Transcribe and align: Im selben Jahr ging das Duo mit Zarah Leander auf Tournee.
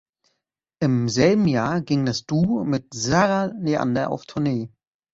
Im 0.79 1.09
selben 1.09 1.47
Jahr 1.47 1.79
ging 1.81 2.07
das 2.07 2.25
Duo 2.25 2.63
mit 2.63 2.91
Zarah 2.95 3.51
Leander 3.55 4.09
auf 4.09 4.25
Tournee. 4.25 4.71